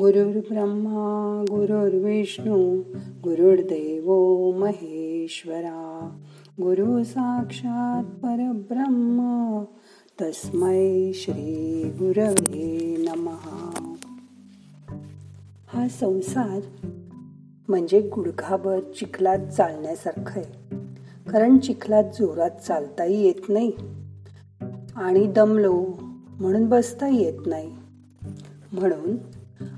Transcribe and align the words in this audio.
गुरुर्ब्रह्मा 0.00 1.44
गुरुर्विष्णू 1.50 2.82
गुरुर्देव 3.24 4.12
महेश्वरा। 4.50 6.10
गुरु 6.60 7.04
साक्षात 7.04 8.04
परब्रह्म 8.04 9.18
तस्मै 10.20 11.12
श्री 11.14 11.82
गुरवे 11.98 13.04
नमहा 13.08 13.94
हा 15.68 15.88
संसार 15.88 16.88
म्हणजे 17.68 18.00
गुडघाभर 18.00 18.80
चिखलात 18.80 19.38
चालण्यासारखं 19.38 20.40
आहे. 20.40 20.76
कारण 21.30 21.58
चिखलात 21.58 22.04
जोरात 22.04 22.50
चालताही 22.50 23.24
येत 23.26 23.48
नाही 23.48 23.72
आणि 24.96 25.26
दमलो 25.26 25.86
म्हणून 26.40 26.66
बसताही 26.66 27.22
येत 27.22 27.46
नाही. 27.46 27.70
म्हणून 28.72 29.16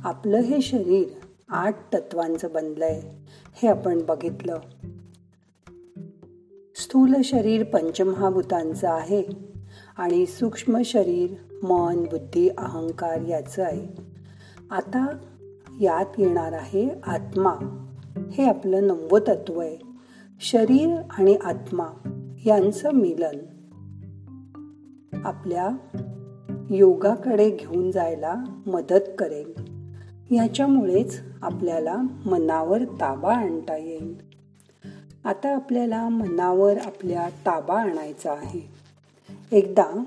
आपलं 0.05 0.39
हे 0.39 0.63
शरीर 0.63 1.09
आठ 1.49 1.95
तत्वांचं 1.95 2.49
बनलंय 2.55 3.01
हे 3.55 3.69
आपण 3.69 4.03
बघितलं. 4.03 4.59
स्थूल 6.77 7.15
शरीर 7.25 7.65
पंचमहाभूतांचं 7.65 8.89
आहे 8.89 9.23
आणि 9.97 10.27
सूक्ष्म 10.27 10.83
शरीर 10.85 11.35
मन 11.63 12.05
बुद्धी 12.05 12.49
अहंकार 12.49 13.21
याचं 13.21 13.63
आहे. 13.63 14.03
आता 14.71 15.17
यात 15.81 16.07
येणार 16.19 16.53
आहे 16.53 16.89
आत्मा. 17.07 17.87
हे 18.33 18.49
आपलं 18.49 18.87
नववं 18.87 19.21
तत्व 19.21 19.61
आहे. 19.61 19.79
शरीर 20.41 20.97
आणि 21.11 21.35
आत्मा 21.35 21.87
यांचं 22.47 22.93
मिलन. 22.93 23.39
आपल्या 25.25 25.69
योगाकडे 26.71 27.51
घेऊन 27.51 27.91
जायला 27.91 28.35
मदत 28.67 29.11
करेल. 29.19 29.70
ह्याच्यामुळेच 30.31 31.21
आपल्याला 31.43 31.97
मनावर 32.27 32.85
ताबा 32.85 33.37
आणता 33.37 33.77
येईल. 33.77 34.17
आता 35.25 35.55
आपल्याला 35.55 36.09
मनावर 36.09 36.79
आपल्या 36.79 37.29
ताबा 37.29 37.83
आणायचा 37.83 38.33
आहे. 38.33 38.71
एकदा 39.53 40.05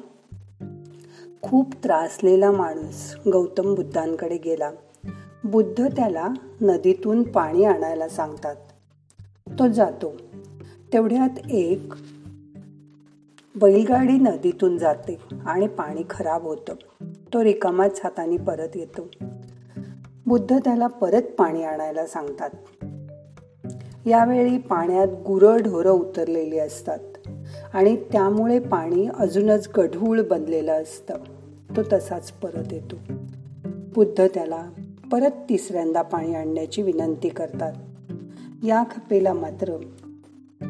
खूप 1.42 1.74
त्रासलेला 1.84 2.52
माणूस 2.52 3.16
गौतम 3.34 3.76
बुद्धांकडे 3.76 4.38
गेला. 4.38 4.72
बुद्ध 5.44 5.88
त्याला 5.88 6.28
नदीतून 6.62 7.24
पाणी 7.24 7.64
आणायला 7.64 8.10
सांगतात. 8.10 8.56
तो 9.60 9.68
जातो. 9.68 10.14
तेवढ्यात 10.94 11.52
एक 11.52 11.94
बैलगाडी 13.62 14.14
नदीतून 14.14 14.78
जाते 14.78 15.18
आणि 15.46 15.68
पाणी 15.68 16.04
खराब 16.10 16.44
होतं. 16.44 16.76
तो 17.34 17.44
रिकामाच 17.44 18.02
हाताने 18.04 18.38
परत 18.38 18.70
येतो. 18.76 19.08
बुद्ध 20.28 20.58
त्याला 20.58 20.88
परत 20.88 21.22
पाणी 21.22 21.64
आणायला 21.64 22.06
सांगतात. 22.06 22.50
यावेळी 24.08 24.58
पाण्यात 24.58 25.08
गुरं 25.08 25.58
ढोरं 25.58 25.92
उतरलेली 25.92 26.60
असतात 26.60 27.00
आणि 27.74 27.96
त्यामुळे 27.96 28.60
पाणी 28.60 29.08
अजूनच 29.20 29.70
गढूळ 29.78 30.22
बनलेलं 30.22 30.82
असतं. 30.82 31.14
तो 31.78 31.82
तसाच 31.94 32.32
परत 32.32 32.74
येतो. 32.74 32.96
बुद्ध 33.68 34.28
त्याला 34.34 34.70
परत 35.12 35.32
तिसऱ्यांदा 35.50 36.02
पाणी 36.02 36.36
आणण्याची 36.36 36.82
विनंती 36.82 37.30
करतात. 37.30 37.74
या 38.64 38.84
खपेला 38.84 39.34
मात्र 39.34 39.78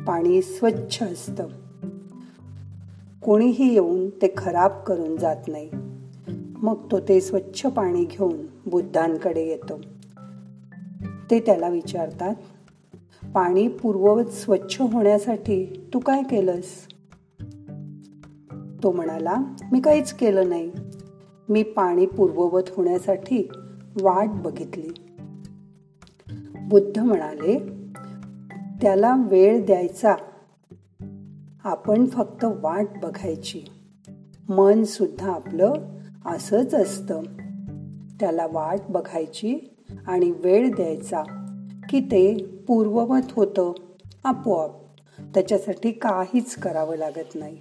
पाणी 0.08 0.42
स्वच्छ 0.42 1.04
असतं. 1.04 1.48
कोणीही 3.22 3.74
येऊन 3.74 4.10
ते 4.10 4.34
खराब 4.38 4.72
करून 4.88 5.18
जात 5.18 5.48
नाही. 5.48 5.70
मग 6.64 6.92
तो 6.92 7.00
ते 7.00 7.22
स्वच्छ 7.22 7.66
पाणी 7.66 8.06
घेऊन 8.06 8.46
बुद्धांकडे 8.66 9.48
येतो. 9.48 9.80
ते 11.32 11.40
त्याला 11.40 11.68
विचारतात 11.68 12.36
पाणी 13.34 13.68
पूर्ववत 13.68 14.26
स्वच्छ 14.26 14.82
होण्यासाठी 14.82 15.90
तू 15.94 16.00
काय 16.00 16.24
केलंस? 16.24 16.66
तो 18.84 18.92
म्हणाला 18.92 19.36
मी 19.72 19.82
काहीच 19.82 20.14
केलं 20.14 20.50
नाही. 20.50 20.72
मी 21.50 21.64
पाणी 21.64 22.06
पूर्ववत 22.06 22.64
होण्यासाठी 22.78 23.50
वाट 24.02 24.28
बघितली. 24.30 24.90
बुद्ध 26.62 27.00
म्हणाले 27.00 27.60
त्याला 28.82 29.16
वेळ 29.30 29.66
द्यायचा. 29.66 30.16
आपण 31.64 32.06
फक्त 32.06 32.44
वाट 32.44 32.88
बघायची. 33.02 33.62
मन 34.50 34.84
सुद्धा 34.84 35.34
आपलं 35.34 35.74
असंच 36.26 36.74
असतं. 36.74 37.22
त्याला 38.20 38.48
वाट 38.52 38.80
बघायची 38.90 39.60
आणि 40.08 40.32
वेळ 40.32 40.76
द्यायचा 40.76 41.24
की 41.90 42.00
ते 42.00 42.46
पूर्ववत 42.68 43.32
होतं 43.32 43.74
आपोआप. 44.24 44.72
त्याच्यासाठी 45.34 45.92
काहीच 45.92 46.56
करावं 46.56 46.96
लागत 46.96 47.36
नाही. 47.36 47.58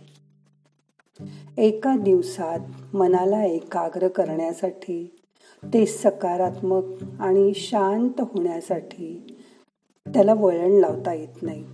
एका 1.58 1.96
दिवसात 1.96 2.58
मनाला 2.94 3.44
एकाग्र 3.44 4.08
करण्यासाठी 4.08 5.16
ते 5.64 5.86
सकारात्मक 5.86 6.84
आणि 7.20 7.52
शांत 7.54 8.20
होण्यासाठी 8.20 9.36
त्याला 10.14 10.34
वळण 10.34 10.70
लावता 10.70 11.12
येत 11.12 11.42
नाही. 11.42 11.64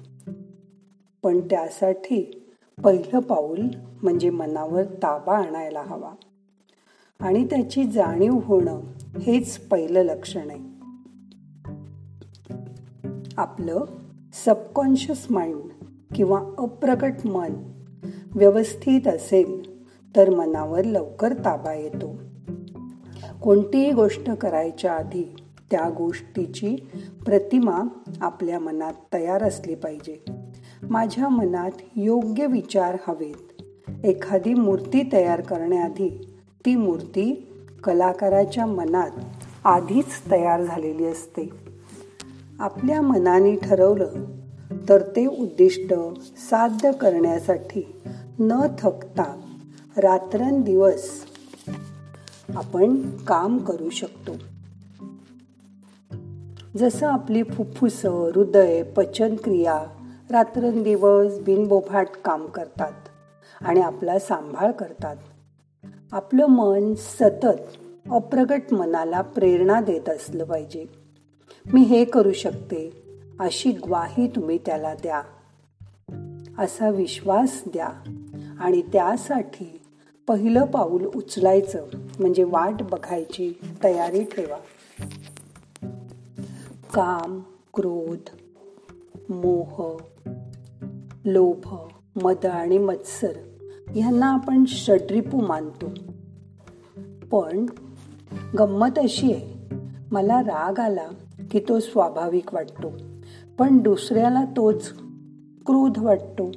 पण 1.23 1.41
त्यासाठी 1.41 2.47
पहिलं 2.85 3.19
पाऊल 3.19 3.61
म्हणजे 4.03 4.31
मनावर 4.31 4.85
ताबा 4.85 5.39
आणायला 5.39 5.83
हवा. 5.83 6.13
आणि 7.21 7.45
त्याची 7.45 7.85
जाणीव 7.85 8.33
होणं 8.45 8.81
हेच 9.23 9.59
पहिलं 9.59 10.03
लक्षण 10.03 10.51
आहे. 10.51 10.61
आपलं 13.37 13.85
सबकॉन्शियस 14.45 15.27
माइंड 15.31 15.61
किंवा 16.15 16.55
अप्रकट 16.59 17.13
मन 17.25 17.53
व्यवस्थित 18.35 19.09
असेल 19.09 19.83
तर 20.17 20.31
मनावर 20.31 20.85
लवकर 20.85 21.33
ताबा 21.33 21.75
येतो. 21.75 22.17
कोणतीही 23.43 23.93
गोष्ट 23.93 24.31
करायच्या 24.31 24.93
आधी 24.93 25.37
त्या 25.71 25.91
गोष्टीची 25.91 26.77
प्रतिमा 27.27 27.83
आपल्या 28.21 28.59
मनात 28.59 28.95
तयार 29.13 29.43
असली 29.43 29.75
पाहिजे. 29.75 30.25
माझ्या 30.83 31.29
मनात 31.29 31.73
योग्य 31.97 32.47
विचार 32.47 32.97
हवेत. 33.07 33.63
एखादी 34.05 34.55
मूर्ती 34.55 35.03
तयार 35.13 35.41
करण्याआधी 35.41 36.28
ती 36.69 36.77
मूर्ती 36.77 37.49
कलाकाराच्या 37.85 38.67
मनात 38.67 39.11
आधीच 39.65 40.31
तयार 40.31 40.63
झालेली 40.63 41.07
असते. 41.07 41.51
आपल्या 42.61 43.01
मनाने 43.01 43.57
ठरवलं 43.57 44.13
तर 44.89 45.03
ते 45.03 45.27
उद्दिष्ट 45.27 45.95
साध्य 46.51 46.93
करण्यासाठी 46.93 48.03
न 48.39 48.67
थकता 48.79 49.41
रात्रंदिवस 49.97 51.11
आपण 52.57 53.11
काम 53.11 53.59
करू 53.59 53.91
शकतो. 53.91 54.33
जसं 56.79 57.07
आपली 57.07 57.43
फुफ्फुस 57.43 58.07
हृदय 58.07 58.83
पचनक्रिया 58.83 59.85
रात्रंदिवस 60.31 61.39
बिनबोफाट 61.39 62.09
काम 62.25 62.47
करतात 62.47 62.93
आणि 63.61 63.81
आपला 63.81 64.19
सांभाळ 64.19 64.71
करतात. 64.71 65.17
आपलं 66.13 66.47
मन 66.47 66.95
सतत 66.95 67.77
अप्रगट 68.11 68.63
मनाला 68.73 69.21
प्रेरणा 69.21 69.81
देत 69.81 70.09
असलं 70.09 70.45
पाहिजे. 70.45 70.85
मी 71.73 71.81
हे 71.81 72.05
करू 72.05 72.33
शकते 72.33 73.03
अशी 73.41 73.71
ग्वाही 73.71 74.29
तुम्ही 74.29 74.59
त्याला 74.67 74.95
द्या. 74.95 75.23
असा 76.59 76.91
विश्वास 76.91 77.63
द्या 77.67 77.89
आणि 78.61 78.83
त्यासाठी 78.83 79.81
पहिलं 80.29 80.65
पाऊल 80.65 81.05
उचलायचं 81.05 81.87
म्हणजे 82.19 82.45
वाट 82.45 82.83
बघायची 82.83 83.53
तयारी 83.85 84.25
ठेवा. 84.25 84.59
काम 86.95 87.41
क्रोध 87.75 88.37
मोह 89.33 89.99
लोभ 91.25 91.77
मद 92.23 92.47
आणि 92.47 92.79
मत्सर 92.79 93.33
ह्यांना 93.91 94.33
आपण 94.33 94.65
षड्रिपू 94.69 95.47
मानतो. 95.47 95.87
पण 97.31 97.67
गंमत 98.59 98.99
अशी 98.99 99.33
आहे 99.33 99.77
मला 100.11 100.41
राग 100.41 100.79
आला 100.79 101.09
की 101.51 101.61
तो 101.69 101.81
स्वाभाविक 101.81 102.55
वाटतो 102.55 102.93
पण 103.59 103.79
दुसऱ्याला 103.79 104.45
तोच 104.45 104.93
क्रोध 105.67 105.99
वाटतो. 105.99 106.53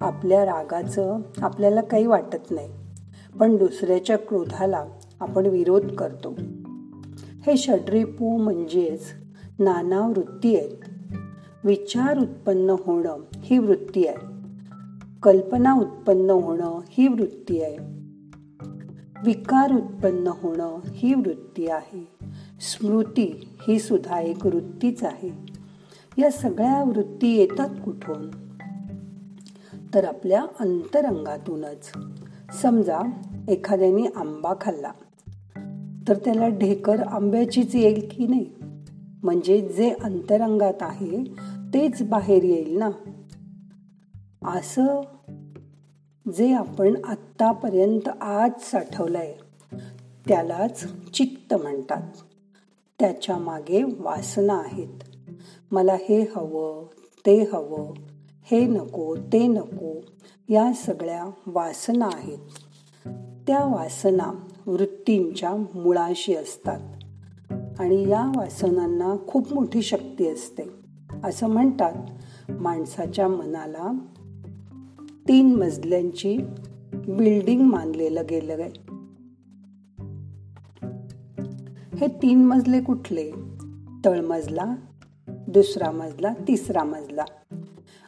आपल्या 0.00 0.44
रागाचं 0.44 1.18
आपल्याला 1.38 1.80
काही 1.80 2.06
वाटत 2.06 2.50
नाही 2.50 2.68
पण 3.38 3.56
दुसऱ्याच्या 3.56 4.18
क्रोधाला 4.18 4.84
आपण 5.20 5.46
विरोध 5.46 5.86
करतो. 5.86 6.34
हे 7.46 7.56
षड्रिपू 7.56 8.36
म्हणजेच 8.36 9.02
नाना 9.58 10.00
वृत्ती 10.00 10.56
आहेत. 10.56 10.88
विचार 11.64 12.18
उत्पन्न 12.18 12.70
होणं 12.70 13.16
ही 13.36 13.58
वृत्ती 13.58 14.06
आहे. 14.06 14.35
कल्पना 15.22 15.74
उत्पन्न 15.74 16.30
होणं 16.30 16.80
ही 16.88 17.08
वृत्ती 17.08 17.62
आहे. 17.62 17.76
विकार 19.24 19.72
उत्पन्न 19.72 20.26
होणं 20.26 20.78
ही 20.86 21.14
वृत्ती 21.14 21.66
आहे. 21.66 22.08
स्मृती 22.60 23.48
ही 23.68 23.78
सुद्धा 23.78 24.20
एक 24.20 24.46
वृत्तीच 24.46 25.04
आहे. 25.04 25.30
या 26.18 26.30
सगळ्या 26.30 26.84
वृत्ती 26.84 27.36
येतात 27.36 27.68
कुठून? 27.84 28.30
तर 29.94 30.04
आपल्या 30.04 30.46
अंतरंगातूनच. 30.60 31.92
समजा 32.62 33.00
एखाद्याने 33.48 34.06
आंबा 34.16 34.54
खाल्ला 34.60 34.92
तर 36.08 36.16
त्याला 36.16 36.48
ढेकर 36.48 37.02
आंब्याचीच 37.02 37.74
येईल 37.74 38.08
की 38.10 38.26
नाही? 38.26 38.50
म्हणजे 39.22 39.60
जे 39.60 39.90
अंतरंगात 39.90 40.74
आहे 40.80 41.24
तेच 41.74 42.02
बाहेर 42.02 42.44
येईल 42.44 42.78
ना? 42.78 42.90
असं 44.46 45.00
जे 46.36 46.52
आपण 46.52 47.04
आत्तापर्यंत 47.04 48.08
आज 48.20 48.50
साठवलंय 48.58 49.36
त्यालाच 50.28 50.84
चित्त 51.10 51.54
म्हणतात. 51.54 52.12
त्याच्यामागे 52.98 53.82
वासना 53.82 54.54
आहेत. 54.54 54.88
मला 55.70 55.94
हे 55.94 56.22
हवं 56.36 56.86
ते 57.26 57.42
हवं 57.52 57.92
हे 58.50 58.66
नको 58.66 59.16
ते 59.16 59.46
नको 59.46 60.00
या 60.48 60.72
सगळ्या 60.72 61.24
वासना 61.46 62.08
आहेत. 62.12 62.38
त्या 63.46 63.64
वासना 63.64 64.46
वृत्तींच्या 64.66 65.56
मुळाशी 65.56 66.34
असतात. 66.34 66.80
आणि 67.78 68.08
या 68.08 68.32
वासनांना 68.36 69.16
खूप 69.26 69.52
मोठी 69.52 69.82
शक्ती 69.82 70.28
असते. 70.28 70.62
असं 71.24 71.46
म्हणतात 71.46 71.92
माणसाच्या 72.50 73.28
मनाला 73.28 73.92
तीन 75.28 75.54
मजल्यांची 75.54 76.38
बिल्डिंग 76.92 77.60
मानलेलं 77.60 78.22
गेलं 78.30 78.56
हे 81.96 82.06
तीन 82.06 82.44
मजले 82.44 82.80
कुठले? 82.80 83.32
तळमजला 84.04 84.74
दुसरा 85.28 85.90
मजला 85.90 86.34
तिसरा 86.48 86.84
मजला. 86.84 87.24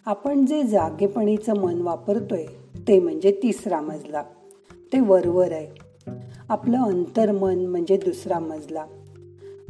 आपण 0.07 0.47
जे 0.47 0.63
जागेपणीचं 0.63 1.57
मन 1.57 1.81
वापरतोय 1.81 2.47
ते 2.89 3.01
म्हणजे 3.01 3.41
तिसरा 3.43 3.81
मजला. 3.81 4.23
ते 4.93 5.01
वरवर 5.01 5.53
आहे. 5.53 5.67
आपलं 6.49 6.79
अंतर्मन 6.79 7.59
म्हणजे 7.59 7.97
दुसरा 7.97 8.39
मजला. 8.39 8.87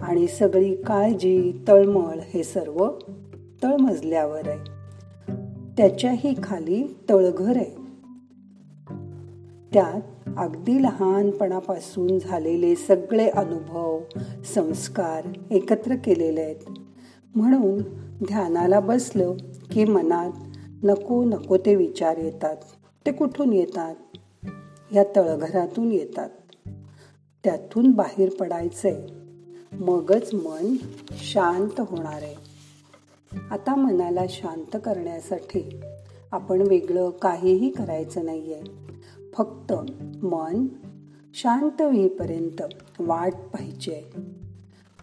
आणि 0.01 0.27
सगळी 0.27 0.75
काळजी 0.75 1.65
तळमळ 1.69 2.19
हे 2.19 2.45
सर्व 2.45 2.89
तळमजल्यावर 3.63 4.49
आहे. 4.49 4.78
त्याच्याही 5.79 6.35
खाली 6.43 6.97
तळघर 7.09 7.57
आहे. 7.57 7.89
त्यात 9.73 10.01
अगदी 10.37 10.83
लहानपणापासून 10.83 12.19
झालेले 12.19 12.75
सगळे 12.75 13.29
अनुभव 13.29 14.01
संस्कार 14.55 15.29
एकत्र 15.51 15.95
केलेले 15.95 16.41
आहेत. 16.41 16.71
म्हणून 17.35 17.79
ध्यानाला 18.25 18.81
बसलं 18.81 19.35
की 19.73 19.85
मनात 19.85 20.31
नको 20.83 21.25
नको 21.25 21.57
ते 21.57 21.75
विचार 21.75 22.17
येतात. 22.17 22.57
ते 23.07 23.13
कुठून 23.13 23.53
येतात? 23.53 23.95
या 24.93 25.05
तळघरातून 25.17 25.93
येतात. 25.93 26.31
त्यातून 27.45 27.91
बाहेर 27.91 28.31
पडायचंय. 28.35 29.07
मगच 29.73 30.35
मन 30.35 30.77
शांत 31.11 31.81
होणार 31.81 32.23
आहे. 32.23 32.48
आता 33.33 33.75
मनाला 33.75 34.25
शांत 34.29 34.77
करण्यासाठी 34.85 35.81
आपण 36.33 36.61
वेगळं 36.61 37.11
काहीही 37.11 37.71
करायचं 37.71 38.25
नाहीये. 38.25 38.63
फक्त 39.33 39.73
मन 40.23 40.67
शांत 41.35 41.83
होईपर्यंत 41.83 42.63
वाट 42.99 43.35
पाहिजे. 43.35 44.03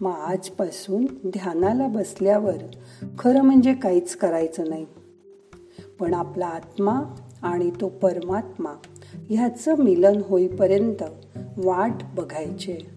मग 0.01 0.11
आजपासून 0.11 1.05
ध्यानाला 1.05 1.87
बसल्यावर 1.87 2.57
खरं 3.19 3.41
म्हणजे 3.41 3.73
काहीच 3.73 4.15
करायचं 4.15 4.69
नाही. 4.69 4.85
पण 5.99 6.13
आपला 6.13 6.45
आत्मा 6.45 7.01
आणि 7.41 7.71
तो 7.81 7.89
परमात्मा 7.89 8.73
ह्याचं 9.29 9.77
मिलन 9.77 10.21
होईपर्यंत 10.29 11.03
वाट 11.57 11.93
बघायचे. 12.15 12.94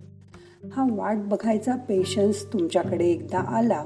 हा 0.73 0.87
वाट 0.91 1.17
बघायचा 1.17 1.77
पेशन्स 1.77 2.53
तुमच्याकडे 2.53 3.07
एकदा 3.07 3.39
आला 3.39 3.85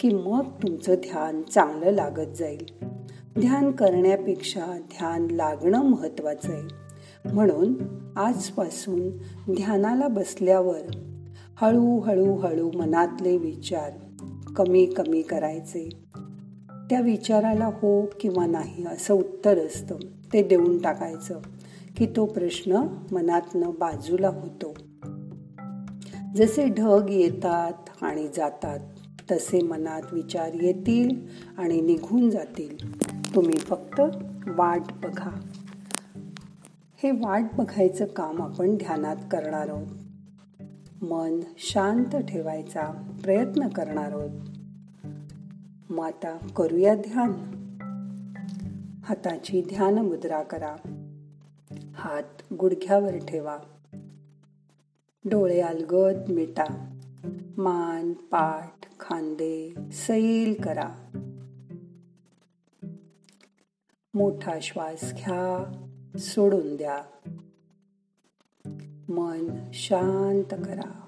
की 0.00 0.14
मग 0.14 0.44
तुमचं 0.62 0.94
ध्यान 0.94 1.42
चांगलं 1.42 1.90
लागत 1.90 2.36
जाईल. 2.38 2.86
ध्यान 3.40 3.70
करण्यापेक्षा 3.70 4.66
ध्यान 4.78 5.30
लागणं 5.30 5.82
महत्वाचं 5.82 6.52
आहे. 6.52 6.62
म्हणून 7.32 7.74
आजपासून 8.16 9.10
ध्यानाला 9.54 10.08
बसल्यावर 10.08 10.80
हळूहळू 11.60 12.34
हळू 12.34 12.70
मनातले 12.74 13.36
विचार 13.36 13.90
कमी 14.56 14.86
कमी 14.86 15.22
करायचे. 15.22 15.88
त्या 16.90 17.00
विचाराला 17.00 17.66
हो 17.66 18.06
किंवा 18.20 18.46
नाही 18.46 18.86
असं 18.86 19.14
उत्तर 19.14 19.58
असतं. 19.58 19.96
ते 20.32 20.42
देऊन 20.42 20.78
टाकायचं 20.78 21.40
की 21.96 22.06
तो 22.06 22.24
प्रश्न 22.24 22.80
मनातनं 23.12 23.70
बाजूला 23.78 24.28
होतो. 24.28 24.74
जसे 26.36 26.68
ढग 26.68 27.06
येतात 27.10 28.02
आणि 28.02 28.28
जातात 28.36 28.78
तसे 29.30 29.62
मनात 29.62 30.02
विचार 30.12 30.50
येतील 30.54 31.26
आणि 31.58 31.80
निघून 31.80 32.30
जातील. 32.30 33.02
तुम्ही 33.34 33.58
फक्त 33.58 34.00
वाट 34.48 34.80
बघा. 35.02 35.40
हे 37.02 37.10
वाट 37.10 37.42
बघायचं 37.58 38.04
काम 38.04 38.42
आपण 38.42 38.76
ध्यानात 38.76 39.16
करणार 39.16 39.68
आहोत. 39.68 39.86
मन 41.02 41.40
शांत 41.58 42.16
ठेवायचा 42.16 43.16
प्रयत्न 43.24 43.68
करणार 43.68 44.10
आहोत. 44.10 44.30
मग 45.90 46.06
आता 46.06 46.38
करूया 46.56 46.94
ध्यान. 46.94 47.32
हाताची 49.04 49.62
ध्यान 49.62 49.94
मुद्रा 49.94 50.42
करा. 50.42 50.76
हात 51.94 52.54
गुडघ्यावर 52.54 53.16
ठेवा. 53.16 53.58
डोळे 55.24 55.60
अलगद 55.60 56.30
मिटा. 56.30 56.98
मान 57.56 58.12
पाठ 58.12 58.86
खांदे 59.00 59.74
सैल 59.92 60.60
करा. 60.62 60.94
मोठा 64.14 64.58
श्वास 64.62 65.12
घ्या 65.12 65.72
सोडून 66.18 66.76
द्या. 66.76 67.02
मन 69.08 69.70
शांत 69.72 70.54
करा. 70.64 70.98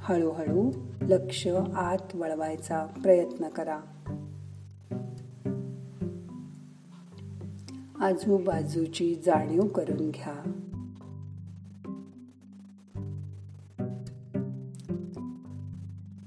हळूहळू 0.00 0.70
लक्ष 1.02 1.46
आत 1.76 2.16
वळवायचा 2.16 2.86
प्रयत्न 2.86 3.48
करा. 3.48 3.80
आजूबाजूची 8.00 9.14
जाणीव 9.14 9.62
करून 9.62 10.10
घ्या. 10.10 10.42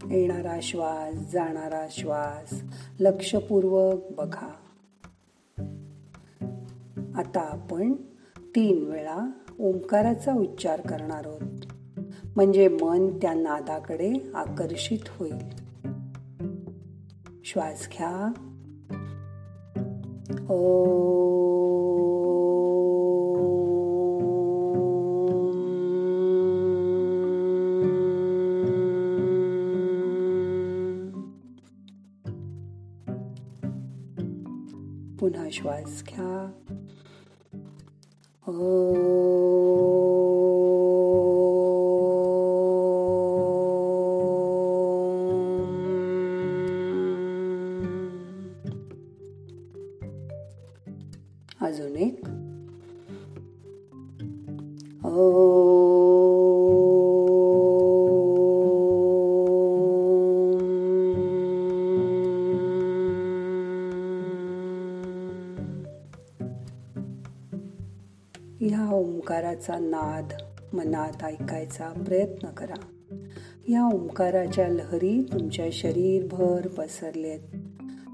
येणारा 0.09 0.59
श्वास 0.61 1.31
जाणारा 1.31 1.87
श्वास. 1.91 2.63
लक्षपूर्वक 2.99 3.99
बघा. 4.17 4.49
आता 7.15 7.41
आपण 7.41 7.93
तीन 8.37 8.91
वेळा 8.91 9.31
ओंकाराचा 9.59 10.33
उच्चार 10.33 10.81
करणार 10.81 11.27
आहोत. 11.27 11.65
म्हणजे 12.35 12.67
मन 12.67 13.17
त्या 13.21 13.33
नादाकडे 13.33 14.31
आकर्षित 14.35 14.99
होईल. 15.07 15.37
श्वास 17.45 17.89
घ्या. 17.97 18.31
ओ. 20.49 21.09
पुन्हा 35.19 35.49
श्वास 35.49 36.03
घ्या. 36.09 36.51
अजून 51.61 51.95
एक. 51.95 52.19
ओ 55.05 55.48
ओंकाराचा 69.49 69.79
नाद 69.79 70.33
मनात 70.73 71.23
ऐकायचा 71.23 71.89
प्रयत्न 71.89 72.47
करा. 72.47 72.85
या 73.67 73.85
ओंकाराच्या 73.85 74.67
लहरी 74.67 75.21
तुमच्या 75.33 75.65
शरीरभर 75.71 76.67
पसरलेत. 76.67 77.39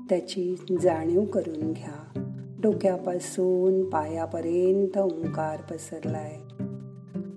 त्याची 0.10 0.56
जाणीव 0.82 1.24
करून 1.24 1.74
घ्या. 1.74 2.22
डोक्यापासून 2.62 3.90
पायापर्यंत 3.90 4.98
ओंकार 4.98 5.62
पसरलाय. 5.62 6.36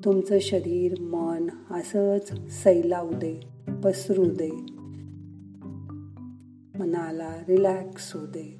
तुमचं 0.04 0.38
शरीर 0.38 1.00
मन 1.00 1.48
असंच 1.70 2.50
सैलावू 2.50 3.12
दे 3.12 3.40
पसरू 3.84 4.24
दे. 4.24 4.50
मनाला 6.78 7.34
रिलॅक्स 7.48 8.16
होऊ 8.16 8.26
दे. 8.26 8.56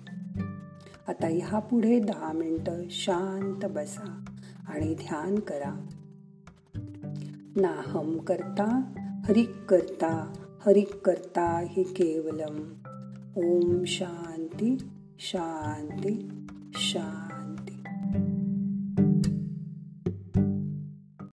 आता 1.09 1.27
ह्या 1.27 1.59
पुढे 1.59 1.99
दहा 1.99 2.33
मिनटं 2.33 2.83
शांत 2.91 3.65
बसा. 3.65 4.25
आणि 4.69 4.95
ध्यान 4.95 5.39
करा. 5.39 5.87
नाहम 7.57 8.19
करता 8.19 8.93
हरिक 9.25 9.65
करता 9.65 10.33
हरिक 10.67 10.95
करता 10.95 11.61
हि 11.69 11.83
केवलम. 11.83 12.73
ओम 13.37 13.85
शांती 13.85 14.77
शांती 15.19 16.29
शांती. 16.75 17.28